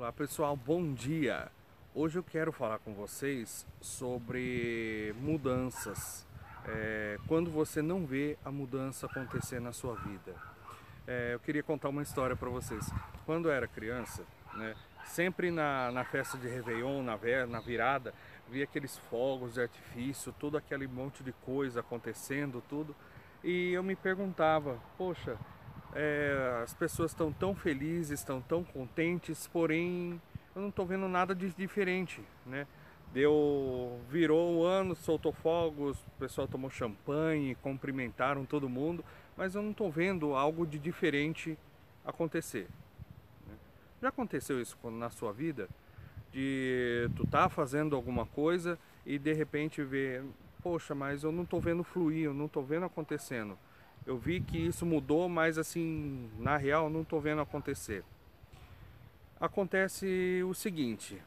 [0.00, 1.52] Olá pessoal, bom dia!
[1.94, 6.26] Hoje eu quero falar com vocês sobre mudanças.
[6.66, 10.34] É, quando você não vê a mudança acontecer na sua vida.
[11.06, 12.90] É, eu queria contar uma história para vocês.
[13.26, 14.24] Quando eu era criança,
[14.54, 14.74] né,
[15.04, 18.14] sempre na, na festa de Réveillon, na, na virada,
[18.48, 22.96] via aqueles fogos de artifício, todo aquele monte de coisa acontecendo, tudo.
[23.44, 25.36] E eu me perguntava, poxa,
[25.94, 30.20] é, as pessoas estão tão felizes, estão tão contentes, porém
[30.54, 32.66] eu não estou vendo nada de diferente, né?
[33.12, 39.04] Deu, virou o ano, soltou fogos, o pessoal tomou champanhe, cumprimentaram todo mundo,
[39.36, 41.58] mas eu não estou vendo algo de diferente
[42.04, 42.68] acontecer.
[43.48, 43.54] Né?
[44.00, 45.68] Já aconteceu isso na sua vida?
[46.32, 50.22] De tu tá fazendo alguma coisa e de repente ver,
[50.62, 53.58] poxa, mas eu não estou vendo fluir, eu não estou vendo acontecendo.
[54.06, 58.02] Eu vi que isso mudou, mas assim, na real, não estou vendo acontecer.
[59.38, 61.20] Acontece o seguinte: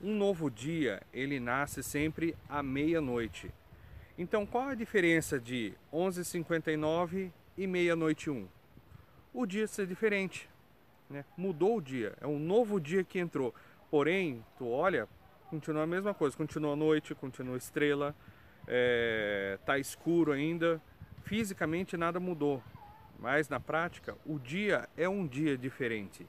[0.00, 3.52] um novo dia ele nasce sempre à meia-noite.
[4.18, 8.46] Então, qual a diferença de 11h59 e meia-noite 1?
[9.32, 10.48] O dia ser diferente,
[11.08, 11.24] né?
[11.36, 13.54] Mudou o dia, é um novo dia que entrou.
[13.90, 15.08] Porém, tu olha,
[15.48, 18.14] continua a mesma coisa, continua a noite, continua estrela,
[18.66, 20.80] é, tá escuro ainda,
[21.24, 22.62] fisicamente nada mudou,
[23.18, 26.26] mas na prática o dia é um dia diferente.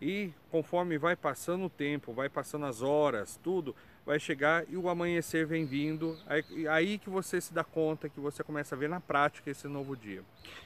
[0.00, 4.88] E conforme vai passando o tempo, vai passando as horas, tudo, vai chegar e o
[4.88, 8.88] amanhecer vem vindo, aí, aí que você se dá conta, que você começa a ver
[8.88, 10.22] na prática esse novo dia.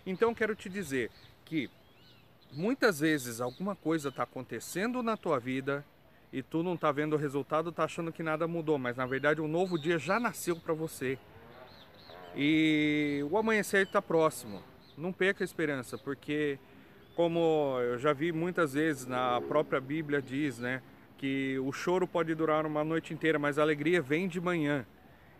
[0.06, 1.10] Então quero te dizer
[1.44, 1.68] que
[2.52, 5.84] muitas vezes alguma coisa está acontecendo na tua vida
[6.32, 9.40] e tu não está vendo o resultado, está achando que nada mudou, mas na verdade
[9.40, 11.18] um novo dia já nasceu para você.
[12.36, 14.62] E o amanhecer está próximo.
[14.96, 16.58] Não perca a esperança, porque
[17.14, 20.82] como eu já vi muitas vezes na própria Bíblia diz, né,
[21.16, 24.84] que o choro pode durar uma noite inteira, mas a alegria vem de manhã.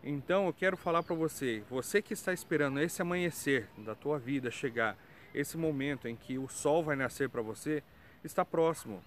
[0.02, 4.50] Então eu quero falar para você, você que está esperando esse amanhecer da tua vida
[4.50, 4.96] chegar,
[5.34, 7.82] esse momento em que o sol vai nascer para você,
[8.22, 9.02] está próximo.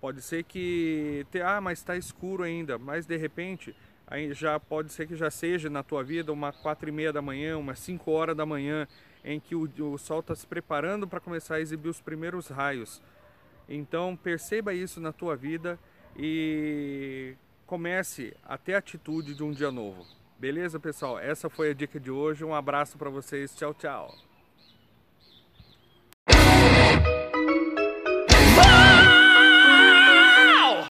[0.00, 3.74] Pode ser que, ah, mas está escuro ainda, mas de repente
[4.06, 7.22] aí já pode ser que já seja na tua vida uma quatro e meia da
[7.22, 8.86] manhã, umas 5 horas da manhã,
[9.24, 13.02] em que o, o sol está se preparando para começar a exibir os primeiros raios.
[13.68, 15.78] Então perceba isso na tua vida
[16.16, 17.34] e
[17.66, 20.06] comece a ter a atitude de um dia novo.
[20.38, 21.18] Beleza, pessoal?
[21.18, 22.44] Essa foi a dica de hoje.
[22.44, 23.54] Um abraço para vocês.
[23.56, 24.35] Tchau, tchau.